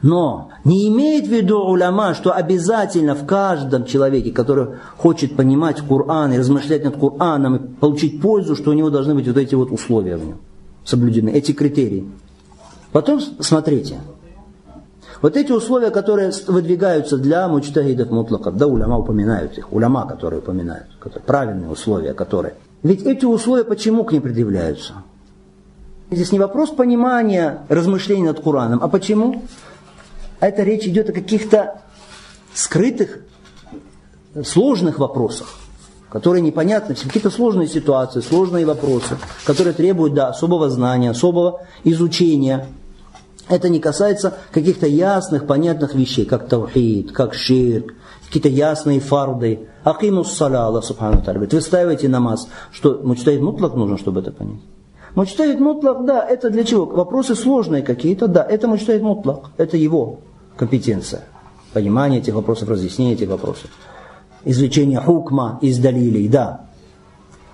Но 0.00 0.48
Не 0.64 0.88
имеет 0.88 1.26
в 1.26 1.30
виду 1.30 1.58
уляма, 1.58 2.14
что 2.14 2.32
обязательно 2.32 3.14
в 3.14 3.26
каждом 3.26 3.84
человеке, 3.84 4.30
который 4.30 4.78
хочет 4.96 5.36
понимать 5.36 5.82
Коран 5.86 6.32
и 6.32 6.38
размышлять 6.38 6.84
над 6.84 6.96
Кораном 6.96 7.56
и 7.56 7.68
получить 7.74 8.22
пользу, 8.22 8.56
что 8.56 8.70
у 8.70 8.74
него 8.74 8.88
должны 8.88 9.14
быть 9.14 9.26
вот 9.26 9.36
эти 9.36 9.54
вот 9.54 9.70
условия 9.70 10.16
в 10.16 10.24
нем 10.24 10.38
соблюдены, 10.84 11.28
эти 11.28 11.52
критерии. 11.52 12.08
Потом 12.92 13.20
смотрите, 13.40 14.00
вот 15.22 15.36
эти 15.36 15.52
условия, 15.52 15.90
которые 15.90 16.32
выдвигаются 16.46 17.18
для 17.18 17.46
мучтагидов 17.48 18.10
мутлаков, 18.10 18.56
да, 18.56 18.66
уляма 18.66 18.98
упоминают 18.98 19.58
их, 19.58 19.72
уляма, 19.72 20.06
которые 20.06 20.40
упоминают, 20.40 20.86
которые, 20.98 21.24
правильные 21.24 21.70
условия, 21.70 22.14
которые. 22.14 22.54
Ведь 22.82 23.02
эти 23.02 23.24
условия 23.26 23.64
почему 23.64 24.04
к 24.04 24.12
ним 24.12 24.22
предъявляются? 24.22 24.94
Здесь 26.10 26.32
не 26.32 26.38
вопрос 26.38 26.70
понимания 26.70 27.60
размышлений 27.68 28.22
над 28.22 28.40
Кураном, 28.40 28.82
а 28.82 28.88
почему? 28.88 29.44
А 30.40 30.48
это 30.48 30.62
речь 30.62 30.86
идет 30.86 31.10
о 31.10 31.12
каких-то 31.12 31.82
скрытых, 32.54 33.20
сложных 34.42 34.98
вопросах, 34.98 35.48
которые 36.08 36.42
непонятны, 36.42 36.94
какие-то 36.94 37.30
сложные 37.30 37.68
ситуации, 37.68 38.20
сложные 38.20 38.64
вопросы, 38.64 39.18
которые 39.44 39.74
требуют 39.74 40.14
да, 40.14 40.28
особого 40.28 40.70
знания, 40.70 41.10
особого 41.10 41.60
изучения. 41.84 42.66
Это 43.50 43.68
не 43.68 43.80
касается 43.80 44.34
каких-то 44.52 44.86
ясных, 44.86 45.46
понятных 45.46 45.94
вещей, 45.96 46.24
как 46.24 46.48
таухид, 46.48 47.10
как 47.10 47.34
ширк, 47.34 47.94
какие-то 48.26 48.48
ясные 48.48 49.00
фарды. 49.00 49.68
Акимус 49.82 50.32
саля, 50.32 50.66
Аллах 50.66 50.84
Субхану 50.84 51.20
вы 51.24 51.60
ставите 51.60 52.08
намаз. 52.08 52.48
Что, 52.70 53.00
мучтаид 53.02 53.40
мутлак 53.40 53.74
нужно, 53.74 53.98
чтобы 53.98 54.20
это 54.20 54.30
понять? 54.30 54.60
Мучтаид 55.16 55.58
мутлак, 55.58 56.04
да, 56.04 56.24
это 56.24 56.48
для 56.50 56.62
чего? 56.62 56.86
Вопросы 56.86 57.34
сложные 57.34 57.82
какие-то, 57.82 58.28
да, 58.28 58.44
это 58.44 58.68
мучтаид 58.68 59.02
мутлак, 59.02 59.50
это 59.56 59.76
его 59.76 60.20
компетенция. 60.56 61.24
Понимание 61.72 62.20
этих 62.20 62.34
вопросов, 62.34 62.68
разъяснение 62.68 63.14
этих 63.14 63.28
вопросов. 63.28 63.70
Извлечение 64.44 65.00
хукма 65.00 65.58
из 65.60 65.78
далилей, 65.78 66.28
да. 66.28 66.66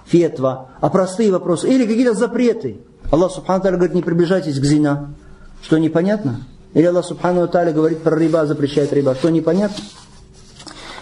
Фетва, 0.04 0.68
а 0.78 0.90
простые 0.90 1.32
вопросы. 1.32 1.68
Или 1.68 1.86
какие-то 1.86 2.12
запреты. 2.12 2.80
Аллах 3.10 3.32
Субхану 3.32 3.62
говорит, 3.62 3.94
не 3.94 4.02
приближайтесь 4.02 4.58
к 4.60 4.64
зина. 4.64 5.14
Что 5.61 5.77
непонятно? 5.77 6.41
Или 6.73 6.85
Аллах 6.85 7.05
Субхану 7.05 7.47
Тааля 7.47 7.73
говорит 7.73 8.01
про 8.03 8.17
риба, 8.17 8.45
запрещает 8.45 8.93
риба. 8.93 9.15
Что 9.15 9.29
непонятно? 9.29 9.83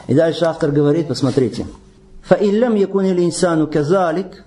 И 0.08 0.14
дальше 0.14 0.46
автор 0.46 0.72
говорит, 0.72 1.08
посмотрите. 1.08 1.66
فَإِن 2.30 2.78
يَكُنِ 2.78 3.06
الْإِنسَانُ 3.06 3.66
كَذَلِكَ 3.68 4.44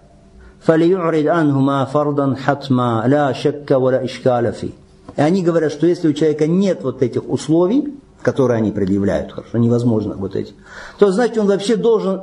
فَلْيُعْرِضْ 0.66 1.26
عَنْهُمَا 1.26 1.84
فَرْضًا 1.86 2.36
حَتْمًا 2.36 3.04
لَا 3.08 3.32
شَكَّ 3.32 3.70
وَلَا 3.70 4.04
إِشْكَالَ 4.04 4.52
فِيهِ 4.52 4.72
И 5.16 5.20
они 5.20 5.42
говорят, 5.42 5.72
что 5.72 5.86
если 5.86 6.08
у 6.08 6.12
человека 6.12 6.46
нет 6.46 6.82
вот 6.82 7.02
этих 7.02 7.28
условий, 7.28 7.94
которые 8.22 8.58
они 8.58 8.70
предъявляют, 8.70 9.32
хорошо, 9.32 9.58
невозможно 9.58 10.14
вот 10.16 10.36
эти, 10.36 10.54
то 10.98 11.10
значит 11.10 11.38
он 11.38 11.48
вообще 11.48 11.74
должен, 11.74 12.22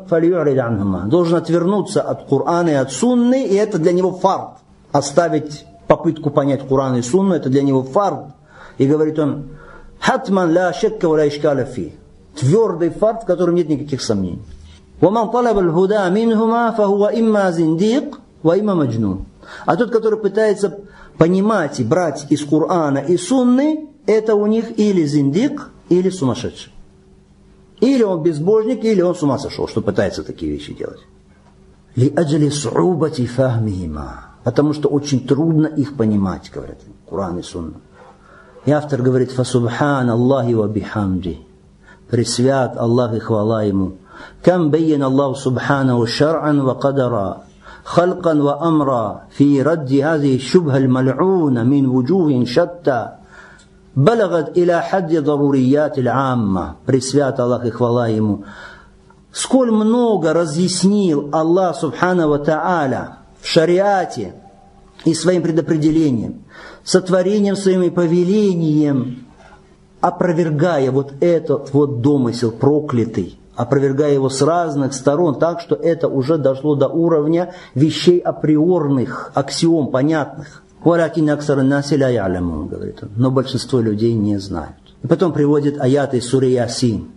должен 1.09 1.35
отвернуться 1.35 2.01
от 2.01 2.27
Корана 2.27 2.69
и 2.69 2.73
от 2.73 2.91
Сунны, 2.93 3.45
и 3.45 3.55
это 3.55 3.77
для 3.77 3.91
него 3.91 4.11
фарт. 4.13 4.59
Оставить 4.93 5.65
попытку 5.87 6.29
понять 6.29 6.67
Куран 6.67 6.97
и 6.97 7.01
Сунну, 7.01 7.35
это 7.35 7.49
для 7.49 7.61
него 7.61 7.83
фард. 7.83 8.27
И 8.77 8.87
говорит 8.87 9.19
он, 9.19 9.49
хатман 9.99 10.53
ла 10.53 10.73
шекка 10.73 11.09
ва 11.09 11.27
ишкаля 11.27 11.65
фи. 11.65 11.93
Твердый 12.35 12.89
фард, 12.89 13.23
в 13.23 13.25
котором 13.25 13.55
нет 13.55 13.69
никаких 13.69 14.01
сомнений. 14.01 14.41
ومن 15.01 15.31
طلب 15.31 15.59
الهدى 15.59 16.09
منهما 16.09 16.71
فهو 16.71 17.07
إما 17.07 17.51
زنديق 17.51 18.19
وإما 18.43 18.73
مجنون. 18.73 19.25
А 19.65 19.75
тот, 19.77 19.91
который 19.91 20.19
пытается 20.19 20.79
понимать 21.17 21.79
и 21.79 21.83
брать 21.83 22.27
из 22.29 22.43
Корана 22.43 22.99
и 22.99 23.17
Сунны, 23.17 23.87
это 24.05 24.35
у 24.35 24.45
них 24.45 24.77
или 24.77 25.05
зиндик, 25.05 25.69
или 25.89 26.09
сумасшедший. 26.09 26.71
Или 27.79 28.03
он 28.03 28.21
безбожник, 28.21 28.83
или 28.83 29.01
он 29.01 29.15
с 29.15 29.23
ума 29.23 29.39
сошел, 29.39 29.67
что 29.67 29.81
пытается 29.81 30.23
такие 30.23 30.51
вещи 30.51 30.73
делать. 30.73 30.99
لأجل 31.97 32.51
صعوبة 32.51 33.27
فهمهما 33.35 34.09
потому 34.43 34.73
что 34.73 34.89
очень 34.89 35.27
трудно 35.27 35.67
их 35.67 35.95
понимать, 35.95 36.51
говорят 36.53 36.79
Куран 37.05 37.39
и 37.39 37.43
Сунна. 37.43 37.75
И 38.65 38.71
автор 38.71 39.01
говорит, 39.01 39.31
«Фасубхан 39.31 40.09
Аллахи 40.09 40.53
ва 40.53 40.67
бихамди». 40.67 41.39
Пресвят 42.09 42.77
Аллах 42.77 43.13
и 43.13 43.19
хвала 43.19 43.63
Ему. 43.63 43.93
كم 44.43 44.69
بين 44.69 45.03
الله 45.03 45.33
سبحانه 45.33 46.05
شرعا 46.05 46.53
وقدرا 46.53 47.37
خلقا 47.83 48.33
وأمرا 48.41 49.21
في 49.29 49.61
رد 49.61 49.93
هذه 49.93 50.35
الشبهة 50.35 50.77
الملعونة 50.77 51.63
من 51.63 51.85
وجوه 51.85 52.45
شتى 52.45 53.09
بلغت 53.95 54.57
إلى 54.57 54.81
حد 54.81 55.15
ضروريات 55.15 55.99
العامة 55.99 56.75
пресвят 56.85 57.39
Аллах 57.39 57.65
и 57.65 57.69
хвала 57.69 58.07
Ему 58.07 58.43
сколь 59.31 59.71
много 59.71 60.33
разъяснил 60.33 61.29
Аллах 61.31 61.75
Субхану 61.75 62.29
Ва 62.29 62.37
Та'аля 62.39 63.07
шариате 63.44 64.34
и 65.04 65.14
своим 65.14 65.42
предопределением, 65.42 66.44
сотворением 66.82 67.56
своим 67.56 67.82
и 67.82 67.90
повелением, 67.90 69.26
опровергая 70.00 70.90
вот 70.90 71.12
этот 71.20 71.72
вот 71.72 72.00
домысел 72.00 72.50
проклятый, 72.52 73.38
опровергая 73.54 74.14
его 74.14 74.28
с 74.28 74.42
разных 74.42 74.94
сторон, 74.94 75.38
так 75.38 75.60
что 75.60 75.74
это 75.74 76.08
уже 76.08 76.38
дошло 76.38 76.74
до 76.74 76.88
уровня 76.88 77.54
вещей 77.74 78.18
априорных, 78.18 79.30
аксиом 79.34 79.88
понятных. 79.88 80.62
говорит 82.66 83.02
он, 83.02 83.10
но 83.16 83.30
большинство 83.30 83.80
людей 83.80 84.12
не 84.12 84.38
знают. 84.38 84.76
И 85.02 85.06
потом 85.06 85.32
приводит 85.32 85.80
аяты 85.80 86.20
сури 86.20 86.50
Ясин. 86.50 87.13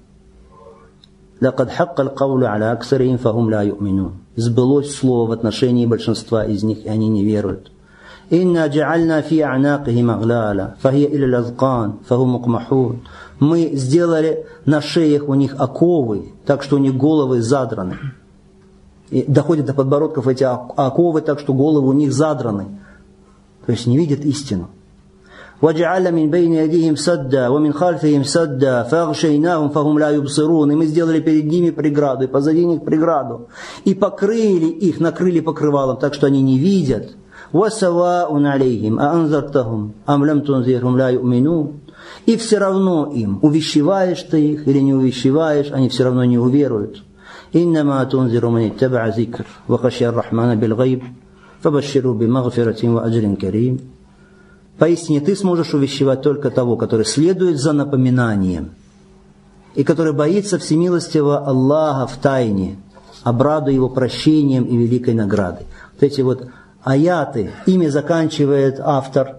«Лакад 1.39 1.71
хаккаль 1.71 2.09
кауля 2.09 2.53
аля 2.53 2.71
аксарин 2.71 3.17
фахум 3.17 3.49
ла 3.49 3.63
юмину». 3.63 4.13
Сбылось 4.35 4.95
слово 4.95 5.29
в 5.29 5.31
отношении 5.31 5.85
большинства 5.85 6.45
из 6.45 6.63
них, 6.63 6.85
и 6.85 6.89
они 6.89 7.09
не 7.09 7.23
веруют. 7.23 7.71
«Инна 8.29 8.67
джаальна 8.67 9.21
фи 9.21 9.39
а'накихим 9.39 10.11
аглаля, 10.11 10.75
фахия 10.81 11.07
илля 11.07 11.39
лазкан, 11.39 11.99
фахум 12.07 12.35
укмахун». 12.35 13.01
Мы 13.39 13.71
сделали 13.73 14.47
на 14.65 14.81
шеях 14.81 15.29
у 15.29 15.35
них 15.35 15.55
оковы, 15.59 16.33
так 16.45 16.63
что 16.63 16.77
у 16.77 16.79
них 16.79 16.95
головы 16.95 17.41
задраны. 17.41 17.97
И 19.09 19.23
доходят 19.23 19.65
до 19.65 19.73
подбородков 19.73 20.27
эти 20.27 20.43
оковы, 20.43 21.21
так 21.21 21.39
что 21.39 21.53
головы 21.53 21.87
у 21.87 21.93
них 21.93 22.11
задраны. 22.11 22.79
То 23.65 23.71
есть 23.71 23.85
не 23.85 23.97
видят 23.97 24.21
истину. 24.25 24.69
وجعل 25.62 26.12
من 26.12 26.30
بين 26.30 26.52
يديهم 26.52 26.96
سدا 26.96 27.48
ومن 27.48 27.72
خلفهم 27.72 28.22
سدا 28.22 28.82
فأغشيناهم 28.82 29.68
فهم 29.68 29.98
لا 29.98 30.10
يبصرون. 30.10 30.72
И 30.72 30.74
мы 30.74 30.86
сделали 30.86 31.20
перед 31.20 31.44
ними 31.44 31.70
преграду, 31.70 32.24
и 32.24 32.26
позади 32.26 32.64
них 32.64 32.82
преграду. 32.82 33.48
И 33.84 33.94
покрыли 33.94 34.66
их, 34.66 35.00
накрыли 35.00 35.40
покрывалом, 35.40 35.98
так 35.98 36.14
что 36.14 36.26
они 36.26 36.42
не 36.42 36.58
видят. 36.58 37.10
وَسَوَاءٌ 37.52 38.46
عَلَيْهِمْ 38.46 38.98
أَأَنذَرْتَهُمْ 38.98 39.90
أَمْ 40.08 40.24
لَمْ 40.24 40.40
تُنذِرْهُمْ 40.40 40.96
لَا 40.96 41.10
يُؤْمِنُونَ 41.10 41.80
И 42.26 42.36
все 42.36 42.58
равно 42.58 43.12
им, 43.12 43.38
увещеваешь 43.42 44.22
ты 44.22 44.40
их 44.52 44.66
или 44.66 44.78
не 44.78 44.94
увещеваешь, 44.94 45.70
они 45.70 45.88
все 45.90 46.04
равно 46.04 46.24
не 46.24 46.38
уверуют. 46.38 47.02
إنما 47.54 48.04
تنذر 48.04 48.48
من 48.48 48.62
اتبع 48.66 49.06
ذكر 49.08 49.44
وخشي 49.68 50.08
الرحمن 50.08 50.54
بالغيب 50.54 51.02
فبشره 51.60 52.12
بمغفرة 52.12 52.88
وأجر 52.88 53.34
كريم 53.34 53.76
Поистине 54.77 55.21
ты 55.21 55.35
сможешь 55.35 55.73
увещевать 55.73 56.21
только 56.21 56.51
того, 56.51 56.77
который 56.77 57.05
следует 57.05 57.59
за 57.59 57.73
напоминанием 57.73 58.71
и 59.73 59.83
который 59.83 60.13
боится 60.13 60.59
всемилостивого 60.59 61.39
Аллаха 61.39 62.07
в 62.07 62.17
тайне, 62.17 62.77
обрадуя 63.23 63.73
его 63.73 63.89
прощением 63.89 64.65
и 64.65 64.77
великой 64.77 65.13
наградой. 65.13 65.65
Вот 65.93 66.03
эти 66.03 66.21
вот 66.21 66.47
аяты, 66.83 67.51
ими 67.65 67.87
заканчивает 67.87 68.79
автор 68.79 69.37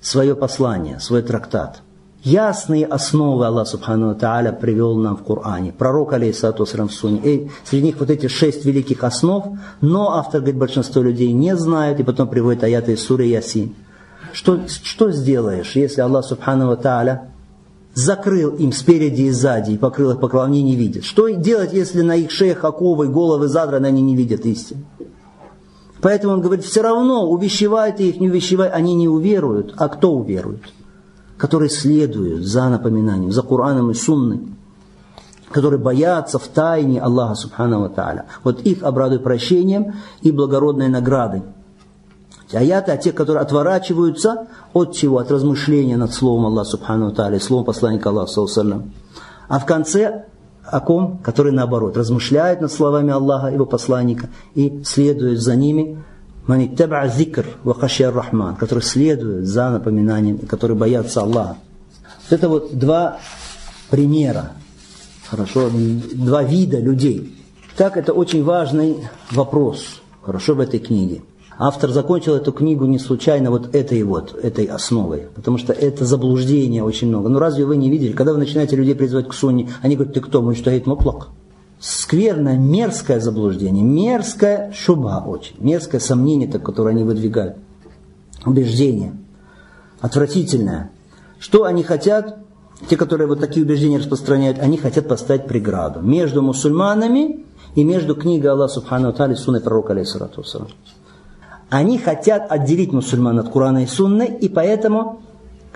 свое 0.00 0.36
послание, 0.36 1.00
свой 1.00 1.22
трактат. 1.22 1.82
Ясные 2.22 2.86
основы 2.86 3.46
Аллах 3.46 3.68
Субхану 3.68 4.14
Тааля 4.16 4.50
привел 4.50 4.96
нам 4.96 5.16
в 5.16 5.22
Коране. 5.22 5.72
Пророк, 5.72 6.12
алейхиссату 6.12 6.64
в 6.64 6.92
Суне. 6.92 7.20
И 7.22 7.50
среди 7.64 7.86
них 7.86 8.00
вот 8.00 8.10
эти 8.10 8.26
шесть 8.26 8.64
великих 8.64 9.04
основ, 9.04 9.58
но 9.80 10.14
автор 10.16 10.40
говорит, 10.40 10.58
большинство 10.58 11.02
людей 11.02 11.32
не 11.32 11.56
знают, 11.56 12.00
и 12.00 12.02
потом 12.02 12.26
приводит 12.26 12.64
аяты 12.64 12.94
из 12.94 13.04
Суры 13.04 13.26
Ясин. 13.26 13.76
Что, 14.36 14.68
что 14.68 15.12
сделаешь, 15.12 15.76
если 15.76 16.02
Аллах 16.02 16.26
Субхану 16.26 16.76
Тааля 16.76 17.30
закрыл 17.94 18.50
им 18.50 18.70
спереди 18.70 19.22
и 19.22 19.30
сзади 19.30 19.70
и 19.70 19.78
покрыл 19.78 20.10
их 20.10 20.20
покровом, 20.20 20.48
они 20.48 20.62
не 20.62 20.76
видят? 20.76 21.04
Что 21.04 21.30
делать, 21.30 21.72
если 21.72 22.02
на 22.02 22.16
их 22.16 22.30
шеях 22.30 22.62
оковы, 22.62 23.08
головы 23.08 23.48
задраны, 23.48 23.86
они 23.86 24.02
не 24.02 24.14
видят 24.14 24.44
истины? 24.44 24.84
Поэтому 26.02 26.34
он 26.34 26.42
говорит, 26.42 26.66
все 26.66 26.82
равно, 26.82 27.26
увещевай 27.30 27.96
ты 27.96 28.10
их, 28.10 28.20
не 28.20 28.28
увещевай, 28.28 28.68
они 28.68 28.94
не 28.94 29.08
уверуют. 29.08 29.72
А 29.78 29.88
кто 29.88 30.12
уверует? 30.12 30.64
Которые 31.38 31.70
следуют 31.70 32.44
за 32.44 32.68
напоминанием, 32.68 33.32
за 33.32 33.40
Кураном 33.40 33.90
и 33.90 33.94
Сунной 33.94 34.40
которые 35.48 35.80
боятся 35.80 36.38
в 36.38 36.48
тайне 36.48 37.00
Аллаха 37.00 37.36
Субхану 37.36 37.88
Тааля. 37.88 38.26
Вот 38.42 38.60
их 38.62 38.82
обрадуй 38.82 39.20
прощением 39.20 39.94
и 40.20 40.30
благородной 40.30 40.88
наградой. 40.88 41.44
Аяты, 42.52 42.92
а 42.92 42.96
те, 42.96 43.12
которые 43.12 43.42
отворачиваются 43.42 44.46
от 44.72 44.94
чего? 44.94 45.18
От 45.18 45.30
размышления 45.30 45.96
над 45.96 46.12
словом 46.12 46.46
Аллаха 46.46 46.70
Субхану 46.70 47.12
Тааля, 47.12 47.40
словом 47.40 47.64
посланника 47.64 48.10
Аллаха 48.10 48.30
Саллаллаху 48.30 48.90
А 49.48 49.58
в 49.58 49.66
конце 49.66 50.26
о 50.64 50.80
ком? 50.80 51.18
Который 51.18 51.52
наоборот, 51.52 51.96
размышляет 51.96 52.60
над 52.60 52.72
словами 52.72 53.12
Аллаха, 53.12 53.48
его 53.48 53.66
посланника, 53.66 54.28
и 54.54 54.82
следует 54.84 55.40
за 55.40 55.56
ними, 55.56 56.02
маниттаба 56.46 57.06
зикр 57.08 57.46
вахашьяр 57.64 58.14
рахман, 58.14 58.56
который 58.56 58.82
следует 58.82 59.46
за 59.46 59.70
напоминанием, 59.70 60.38
который 60.38 60.76
боятся 60.76 61.22
Аллаха. 61.22 61.56
Это 62.30 62.48
вот 62.48 62.76
два 62.76 63.18
примера, 63.90 64.52
хорошо, 65.28 65.70
два 65.70 66.42
вида 66.42 66.78
людей. 66.78 67.36
Так 67.76 67.96
это 67.96 68.12
очень 68.12 68.42
важный 68.42 69.08
вопрос, 69.30 70.00
хорошо, 70.22 70.54
в 70.54 70.60
этой 70.60 70.80
книге. 70.80 71.22
Автор 71.58 71.90
закончил 71.90 72.34
эту 72.34 72.52
книгу 72.52 72.84
не 72.84 72.98
случайно 72.98 73.50
вот 73.50 73.74
этой 73.74 74.02
вот, 74.02 74.34
этой 74.34 74.66
основой, 74.66 75.28
потому 75.34 75.56
что 75.56 75.72
это 75.72 76.04
заблуждение 76.04 76.84
очень 76.84 77.08
много. 77.08 77.30
Ну 77.30 77.38
разве 77.38 77.64
вы 77.64 77.78
не 77.78 77.88
видели, 77.88 78.12
когда 78.12 78.32
вы 78.32 78.38
начинаете 78.38 78.76
людей 78.76 78.94
призывать 78.94 79.28
к 79.28 79.32
сунне, 79.32 79.70
они 79.80 79.96
говорят, 79.96 80.14
ты 80.14 80.20
кто, 80.20 80.42
муджтахид 80.42 80.86
мутлак? 80.86 81.28
Скверное, 81.80 82.58
мерзкое 82.58 83.20
заблуждение, 83.20 83.82
мерзкое 83.82 84.72
шуба 84.72 85.22
очень, 85.26 85.56
мерзкое 85.58 86.00
сомнение, 86.00 86.46
которое 86.46 86.90
они 86.90 87.04
выдвигают, 87.04 87.56
убеждение, 88.44 89.16
отвратительное. 90.00 90.90
Что 91.38 91.64
они 91.64 91.82
хотят? 91.82 92.38
Те, 92.90 92.96
которые 92.96 93.28
вот 93.28 93.40
такие 93.40 93.64
убеждения 93.64 93.98
распространяют, 93.98 94.58
они 94.58 94.76
хотят 94.76 95.08
поставить 95.08 95.46
преграду 95.46 96.00
между 96.00 96.42
мусульманами 96.42 97.46
и 97.74 97.84
между 97.84 98.14
книгой 98.14 98.50
Аллаха 98.50 98.74
Субхану 98.74 99.14
Тали 99.14 99.32
и 99.32 99.36
сунной 99.36 99.62
пророка, 99.62 99.94
алейхиссалату 99.94 100.44
они 101.68 101.98
хотят 101.98 102.50
отделить 102.50 102.92
мусульман 102.92 103.38
от 103.38 103.50
Корана 103.50 103.82
и 103.82 103.86
Сунны, 103.86 104.24
и 104.40 104.48
поэтому 104.48 105.20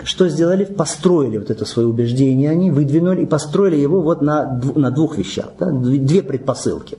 что 0.03 0.29
сделали? 0.29 0.65
Построили 0.65 1.37
вот 1.37 1.51
это 1.51 1.65
свое 1.65 1.87
убеждение, 1.87 2.49
они 2.49 2.71
выдвинули 2.71 3.23
и 3.23 3.25
построили 3.25 3.75
его 3.75 4.01
вот 4.01 4.21
на, 4.21 4.59
на 4.75 4.89
двух 4.89 5.17
вещах. 5.17 5.49
Да? 5.59 5.69
Две 5.69 6.23
предпосылки. 6.23 6.97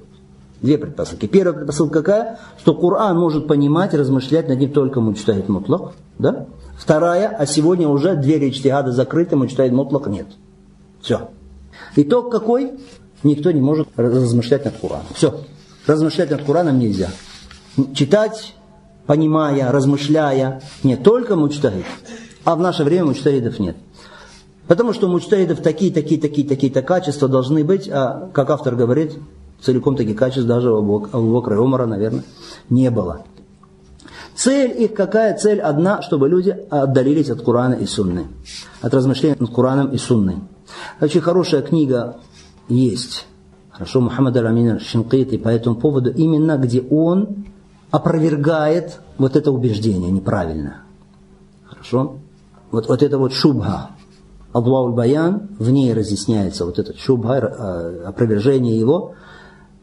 Две 0.60 0.78
предпосылки. 0.78 1.26
Первая 1.26 1.54
предпосылка 1.54 2.02
какая? 2.02 2.38
Что 2.58 2.74
Коран 2.74 3.18
может 3.18 3.48
понимать, 3.48 3.94
размышлять 3.94 4.48
над 4.48 4.60
ним 4.60 4.72
только 4.72 5.00
мучтahid 5.00 5.50
мутлак. 5.50 5.92
Да? 6.18 6.46
Вторая, 6.76 7.28
а 7.28 7.46
сегодня 7.46 7.88
уже 7.88 8.14
двери 8.14 8.50
ичтигада 8.50 8.92
закрыты, 8.92 9.36
мучтahid 9.36 9.72
мутлак 9.72 10.06
нет. 10.06 10.26
Все. 11.00 11.30
Итог 11.96 12.30
какой? 12.30 12.72
Никто 13.24 13.50
не 13.50 13.60
может 13.60 13.88
размышлять 13.96 14.64
над 14.64 14.76
Кораном. 14.76 15.06
Все. 15.14 15.40
Размышлять 15.86 16.30
над 16.30 16.44
Кораном 16.44 16.78
нельзя. 16.78 17.10
Читать 17.94 18.54
понимая, 19.06 19.70
размышляя. 19.70 20.62
Не 20.82 20.96
только 20.96 21.36
мучтahид, 21.36 21.86
а 22.44 22.56
в 22.56 22.60
наше 22.60 22.84
время 22.84 23.06
мучтahидов 23.06 23.58
нет. 23.58 23.76
Потому 24.68 24.92
что 24.92 25.08
у 25.08 25.10
мучтahидов 25.10 25.60
такие, 25.60 25.92
такие, 25.92 26.20
такие, 26.20 26.46
такие-то 26.46 26.82
качества 26.82 27.28
должны 27.28 27.64
быть, 27.64 27.88
а, 27.88 28.30
как 28.32 28.50
автор 28.50 28.76
говорит, 28.76 29.12
целиком 29.60 29.96
таких 29.96 30.16
качеств 30.16 30.46
даже 30.46 30.72
у 30.72 30.82
Бокра 30.82 31.56
и 31.56 31.86
наверное, 31.86 32.24
не 32.70 32.90
было. 32.90 33.22
Цель 34.34 34.82
их 34.82 34.94
какая? 34.94 35.36
Цель 35.36 35.60
одна, 35.60 36.00
чтобы 36.02 36.28
люди 36.28 36.56
отдалились 36.70 37.30
от 37.30 37.42
Корана 37.42 37.74
и 37.74 37.86
Сунны. 37.86 38.26
От 38.80 38.94
размышлений 38.94 39.36
над 39.38 39.54
Кораном 39.54 39.88
и 39.88 39.98
Сунной. 39.98 40.36
Очень 41.00 41.20
хорошая 41.20 41.62
книга 41.62 42.16
есть. 42.68 43.26
Хорошо, 43.70 44.00
Мухаммад 44.00 44.36
Аль-Амин 44.36 44.80
Шинкити 44.80 45.36
по 45.36 45.48
этому 45.48 45.76
поводу, 45.76 46.10
именно 46.10 46.56
где 46.56 46.80
он 46.80 47.46
опровергает 47.92 49.00
вот 49.18 49.36
это 49.36 49.52
убеждение 49.52 50.10
неправильно. 50.10 50.82
Хорошо? 51.66 52.16
Вот, 52.72 52.88
вот 52.88 53.02
это 53.02 53.18
вот 53.18 53.32
шубха. 53.34 53.90
Адвауль 54.52 54.92
Баян, 54.92 55.50
в 55.58 55.70
ней 55.70 55.92
разъясняется 55.92 56.64
вот 56.64 56.78
этот 56.78 56.98
шубха, 56.98 57.34
э, 57.34 58.04
опровержение 58.06 58.78
его. 58.78 59.12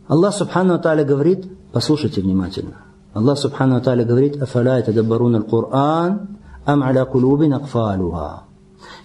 Аллах 0.08 0.34
Субхану 0.34 0.80
Тааля 0.80 1.06
говорит, 1.06 1.46
послушайте 1.72 2.22
внимательно. 2.22 2.78
Аллах 3.14 3.38
Субхану 3.38 3.80
Тааля 3.80 4.06
говорит, 4.06 4.42
«Афаля 4.42 4.82
тадаббарун 4.82 5.36
аль-Кур'ан, 5.36 6.38
ам 6.66 6.84
аля 6.84 7.06
кулубин 7.06 7.54
акфалуха». 7.54 8.44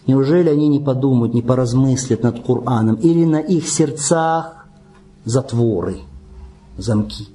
Неужели 0.07 0.49
они 0.49 0.69
не 0.69 0.81
подумают, 0.81 1.35
не 1.35 1.43
поразмыслят 1.43 2.23
над 2.23 2.41
Кур'аном, 2.41 2.97
или 2.97 3.25
на 3.25 3.41
их 3.41 3.69
сердцах 3.69 4.67
затворы, 5.25 6.01
замки? 6.79 7.34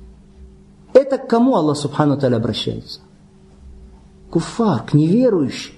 Это 1.00 1.18
к 1.18 1.28
кому 1.28 1.56
Аллах 1.56 1.78
Субхану 1.78 2.18
Таля 2.18 2.36
обращается? 2.36 3.00
Куфар, 4.30 4.84
к 4.84 4.94
неверующим. 4.94 5.76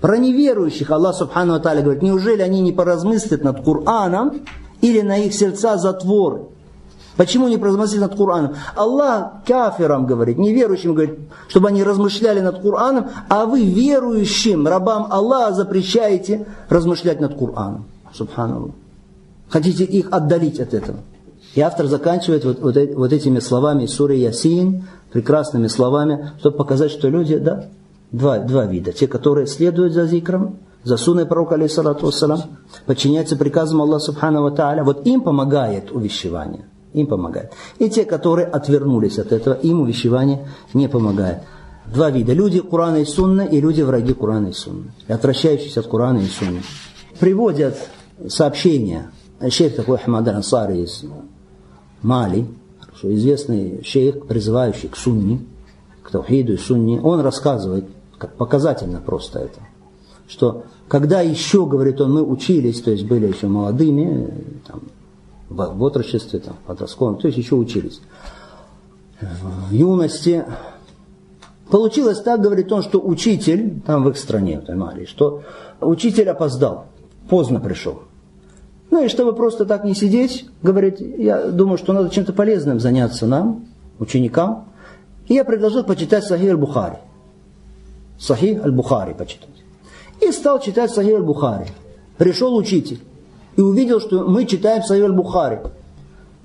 Про 0.00 0.18
неверующих 0.18 0.92
Аллах 0.92 1.16
Субхану 1.16 1.58
Таля 1.58 1.82
говорит, 1.82 2.00
неужели 2.00 2.40
они 2.42 2.60
не 2.60 2.70
поразмыслят 2.70 3.42
над 3.42 3.64
Кураном 3.64 4.42
или 4.80 5.00
на 5.00 5.18
их 5.18 5.34
сердца 5.34 5.76
затвор? 5.78 6.50
Почему 7.16 7.48
не 7.48 7.56
поразмыслить 7.56 8.00
над 8.00 8.14
Кураном? 8.14 8.54
Аллах 8.76 9.42
кафирам 9.44 10.06
говорит, 10.06 10.38
неверующим 10.38 10.94
говорит, 10.94 11.18
чтобы 11.48 11.66
они 11.66 11.82
размышляли 11.82 12.38
над 12.38 12.60
Кураном, 12.60 13.08
а 13.28 13.46
вы 13.46 13.64
верующим, 13.64 14.68
рабам 14.68 15.08
Аллаха, 15.10 15.54
запрещаете 15.54 16.46
размышлять 16.68 17.20
над 17.20 17.34
Кураном. 17.34 17.86
Субханаллах. 18.14 18.76
Хотите 19.48 19.82
их 19.82 20.12
отдалить 20.12 20.60
от 20.60 20.72
этого. 20.72 20.98
И 21.58 21.60
автор 21.60 21.88
заканчивает 21.88 22.44
вот, 22.44 22.60
вот, 22.60 22.76
вот 22.94 23.12
этими 23.12 23.40
словами 23.40 23.86
суры 23.86 24.14
Ясин, 24.14 24.84
прекрасными 25.10 25.66
словами, 25.66 26.30
чтобы 26.38 26.56
показать, 26.56 26.92
что 26.92 27.08
люди, 27.08 27.36
да, 27.36 27.64
два, 28.12 28.38
два 28.38 28.64
вида. 28.64 28.92
Те, 28.92 29.08
которые 29.08 29.48
следуют 29.48 29.92
за 29.92 30.06
зикром, 30.06 30.58
за 30.84 30.96
сунной 30.96 31.26
пророка, 31.26 31.56
алейхиссалату 31.56 32.06
вассалам, 32.06 32.42
подчиняются 32.86 33.34
приказам 33.34 33.82
Аллаха 33.82 34.04
Субхану 34.04 34.48
Тааля, 34.52 34.84
вот 34.84 35.04
им 35.04 35.20
помогает 35.20 35.90
увещевание. 35.90 36.66
Им 36.92 37.08
помогает. 37.08 37.50
И 37.80 37.90
те, 37.90 38.04
которые 38.04 38.46
отвернулись 38.46 39.18
от 39.18 39.32
этого, 39.32 39.54
им 39.54 39.80
увещевание 39.80 40.46
не 40.74 40.86
помогает. 40.86 41.38
Два 41.92 42.10
вида. 42.10 42.34
Люди 42.34 42.60
Курана 42.60 42.98
и 42.98 43.04
Сунны 43.04 43.48
и 43.50 43.60
люди 43.60 43.82
враги 43.82 44.12
Курана 44.12 44.46
и 44.46 44.52
Сунны. 44.52 44.92
Отвращающиеся 45.08 45.80
от 45.80 45.88
Курана 45.88 46.18
и 46.18 46.26
Сунны. 46.26 46.62
Приводят 47.18 47.76
сообщения. 48.28 49.10
Шейх 49.50 49.74
такой 49.74 49.96
Ахмад 49.96 50.28
Ансари 50.28 50.82
из 50.82 51.04
Мали, 52.02 52.46
что 52.94 53.14
известный 53.14 53.82
шейх, 53.84 54.26
призывающий 54.26 54.88
к 54.88 54.96
сунни, 54.96 55.46
к 56.02 56.10
таухиду 56.10 56.54
и 56.54 56.56
сунни, 56.56 56.98
он 56.98 57.20
рассказывает, 57.20 57.86
как 58.18 58.34
показательно 58.36 59.00
просто 59.00 59.40
это, 59.40 59.60
что 60.26 60.64
когда 60.88 61.20
еще, 61.20 61.66
говорит 61.66 62.00
он, 62.00 62.12
мы 62.12 62.22
учились, 62.22 62.80
то 62.80 62.90
есть 62.90 63.06
были 63.06 63.26
еще 63.26 63.46
молодыми, 63.46 64.32
там, 64.66 64.82
в 65.48 65.82
отрочестве, 65.82 66.40
там, 66.40 66.54
в 66.54 66.66
подростковом, 66.66 67.16
то 67.16 67.28
есть 67.28 67.38
еще 67.38 67.54
учились, 67.54 68.00
в 69.20 69.72
юности, 69.72 70.44
Получилось 71.70 72.22
так, 72.22 72.40
говорит 72.40 72.72
он, 72.72 72.82
что 72.82 72.98
учитель, 72.98 73.80
там 73.86 74.04
в 74.04 74.08
их 74.08 74.16
стране, 74.16 74.60
в 74.60 74.74
Мали, 74.74 75.04
что 75.04 75.42
учитель 75.80 76.30
опоздал, 76.30 76.86
поздно 77.28 77.60
пришел. 77.60 78.02
Ну 78.90 79.04
и 79.04 79.08
чтобы 79.08 79.34
просто 79.34 79.66
так 79.66 79.84
не 79.84 79.94
сидеть, 79.94 80.46
говорит, 80.62 81.00
я 81.00 81.48
думаю, 81.48 81.78
что 81.78 81.92
надо 81.92 82.08
чем-то 82.08 82.32
полезным 82.32 82.80
заняться 82.80 83.26
нам, 83.26 83.66
ученикам. 83.98 84.64
И 85.26 85.34
я 85.34 85.44
предложил 85.44 85.84
почитать 85.84 86.24
Сахих 86.24 86.50
аль-Бухари. 86.50 86.96
Сахих 88.18 88.64
аль-Бухари 88.64 89.14
почитать. 89.14 89.50
И 90.20 90.32
стал 90.32 90.58
читать 90.60 90.90
Сахих 90.90 91.16
аль-Бухари. 91.16 91.66
Пришел 92.16 92.56
учитель 92.56 93.00
и 93.56 93.60
увидел, 93.60 94.00
что 94.00 94.24
мы 94.24 94.46
читаем 94.46 94.82
Сахих 94.82 95.04
аль-Бухари. 95.04 95.58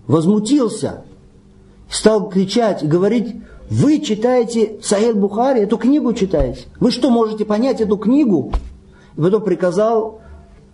Возмутился, 0.08 1.04
стал 1.90 2.30
кричать 2.30 2.84
и 2.84 2.88
говорить, 2.88 3.38
вы 3.70 4.02
читаете 4.02 4.80
Сахих 4.82 5.16
аль-Бухари, 5.16 5.62
эту 5.62 5.78
книгу 5.78 6.12
читаете. 6.12 6.66
Вы 6.82 6.92
что, 6.92 7.10
можете 7.10 7.46
понять 7.46 7.80
эту 7.80 7.96
книгу? 7.96 8.52
И 9.16 9.22
потом 9.22 9.44
приказал 9.44 10.20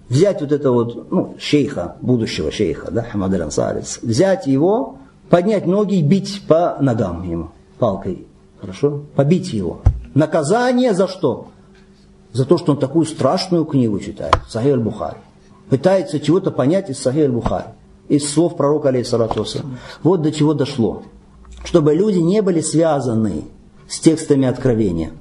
взять 0.10 0.42
вот 0.42 0.52
это 0.52 0.72
вот, 0.72 1.12
ну, 1.12 1.36
шейха, 1.40 1.96
будущего 2.02 2.52
шейха, 2.52 2.92
да, 2.92 3.04
Хамад 3.04 3.34
Ансарец, 3.40 4.00
взять 4.02 4.48
его, 4.48 4.98
поднять 5.30 5.66
ноги 5.66 5.96
и 5.96 6.04
бить 6.04 6.44
по 6.48 6.78
ногам 6.82 7.24
ему, 7.30 7.52
палкой, 7.78 8.28
хорошо, 8.60 9.04
побить 9.16 9.54
его. 9.54 9.82
Наказание 10.16 10.94
за 10.94 11.08
что? 11.08 11.48
За 12.34 12.46
то, 12.46 12.58
что 12.58 12.74
он 12.74 12.80
такую 12.80 13.06
страшную 13.06 13.66
книгу 13.66 14.00
читает, 14.00 14.36
Сахih 14.50 14.74
аль-Бухари. 14.74 15.18
Пытается 15.70 16.20
чего-то 16.20 16.52
понять 16.52 16.90
из 16.90 17.00
Сахih 17.00 17.26
аль-Бухари, 17.26 17.70
из 18.08 18.32
слов 18.32 18.58
пророка, 18.58 18.90
алейхиссалату 18.90 19.46
Вот 20.04 20.22
до 20.22 20.32
чего 20.32 20.54
дошло. 20.54 21.04
Чтобы 21.64 21.94
люди 21.94 22.18
не 22.18 22.42
были 22.42 22.62
связаны 22.62 23.46
с 23.88 24.00
текстами 24.00 24.48
откровения. 24.48 25.12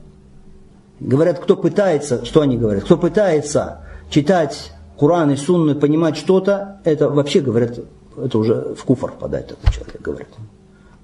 Говорят, 1.00 1.38
кто 1.38 1.56
пытается, 1.56 2.24
что 2.24 2.40
они 2.40 2.56
говорят? 2.56 2.84
Кто 2.84 2.96
пытается 2.96 3.82
читать 4.10 4.72
Куран 4.98 5.30
и 5.30 5.36
Сунну 5.36 5.72
и 5.72 5.78
понимать 5.78 6.16
что-то, 6.16 6.80
это 6.84 7.08
вообще, 7.08 7.40
говорят, 7.40 7.78
это 8.16 8.38
уже 8.38 8.74
в 8.74 8.84
куфар 8.84 9.12
впадает 9.12 9.52
этот 9.52 9.72
человек, 9.72 10.00
говорит. 10.02 10.28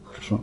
Хорошо. 0.04 0.40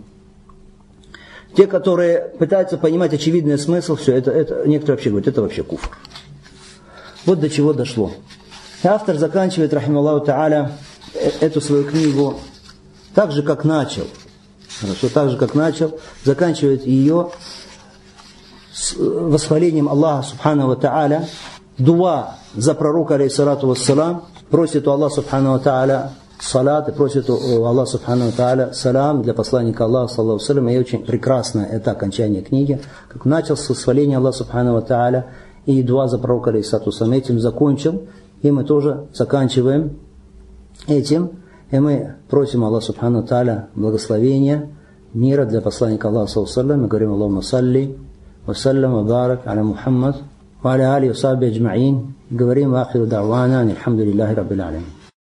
Те, 1.56 1.68
которые 1.68 2.30
пытаются 2.40 2.78
понимать 2.78 3.14
очевидный 3.14 3.58
смысл, 3.58 3.98
все 3.98 4.16
это, 4.16 4.32
это 4.32 4.66
некоторые 4.66 4.96
вообще 4.96 5.10
говорят, 5.10 5.28
это 5.28 5.42
вообще 5.42 5.64
куфр. 5.64 5.90
Вот 7.26 7.42
до 7.42 7.50
чего 7.50 7.74
дошло. 7.74 8.14
И 8.84 8.88
автор 8.88 9.18
заканчивает, 9.18 9.74
рахималлаху 9.74 10.26
та'аля, 10.26 10.72
э, 11.14 11.30
эту 11.42 11.60
свою 11.60 11.84
книгу 11.84 12.40
так 13.14 13.34
же, 13.34 13.44
как 13.44 13.66
начал. 13.66 14.08
Хорошо, 14.80 15.10
так 15.10 15.30
же, 15.30 15.38
как 15.38 15.56
начал, 15.56 16.00
заканчивает 16.24 16.88
ее 16.88 17.32
с 18.74 18.94
э, 18.94 18.98
восхвалением 18.98 19.90
Аллаха 19.90 20.30
Субхану 20.30 20.74
Та'аля, 20.74 21.26
дуа 21.81 22.37
за 22.55 22.75
пророка, 22.75 23.14
алейхиссалату 23.14 23.69
вассалам, 23.69 24.25
просит 24.51 24.87
у 24.87 24.92
Аллаха 24.92 25.16
Субхану 25.16 25.59
Та'аля 25.59 26.11
салат 26.40 26.88
и 26.88 26.92
просит 26.92 27.29
у 27.31 27.64
Аллаха 27.64 27.92
Субхану 27.92 28.31
Та'аля 28.37 28.73
салам 28.73 29.23
для 29.23 29.35
посланника 29.35 29.85
Аллаха, 29.85 30.14
саллаху 30.14 30.40
салям. 30.40 30.69
И 30.69 30.79
очень 30.79 31.05
прекрасно 31.05 31.61
это 31.61 31.90
окончание 31.90 32.42
книги, 32.42 32.81
как 33.09 33.25
начал 33.25 33.57
с 33.57 33.69
восхваления 33.69 34.19
Аллаха 34.19 34.38
Субхану 34.38 34.79
Та'аля 34.81 35.25
и 35.66 35.83
дуа 35.83 36.09
за 36.09 36.19
пророка, 36.19 36.51
алейхиссалату 36.51 36.90
вассалам, 36.90 37.12
этим 37.12 37.40
закончил. 37.40 38.07
И 38.42 38.51
мы 38.51 38.64
тоже 38.64 39.07
заканчиваем 39.14 39.99
этим. 40.87 41.31
И 41.71 41.79
мы 41.79 42.16
просим 42.29 42.64
Аллаха 42.64 42.87
Субхану 42.87 43.23
Та'аля 43.23 43.66
благословения, 43.75 44.71
мира 45.12 45.45
для 45.45 45.61
посланника 45.61 46.09
Аллаха, 46.09 46.33
саллаху 46.33 46.81
Мы 46.81 46.88
говорим 46.88 47.12
Аллаху 47.12 47.42
салли, 47.42 47.97
وسلم 48.47 48.92
وبارك 48.95 49.49
على 49.49 49.62
محمد 49.62 50.14
وعلى 50.63 50.97
آله 50.97 51.10
وصحبه 51.10 51.47
أجمعين. 51.47 51.95
قبرين 52.39 52.67
وآخر 52.69 53.04
دعوانا 53.06 53.62
الحمد 53.63 54.00
لله 54.00 54.34
رب 54.34 54.52
العالمين. 54.52 55.01